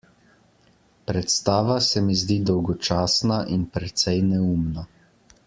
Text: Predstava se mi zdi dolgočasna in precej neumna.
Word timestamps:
Predstava 1.11 1.75
se 1.89 2.01
mi 2.07 2.15
zdi 2.21 2.37
dolgočasna 2.51 3.39
in 3.57 3.69
precej 3.77 4.19
neumna. 4.33 4.83